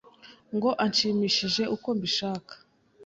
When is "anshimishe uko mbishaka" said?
0.83-2.53